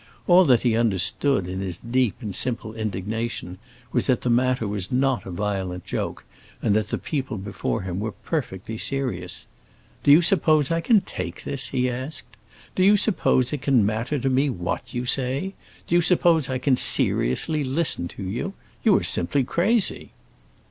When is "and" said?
2.21-2.35, 6.59-6.75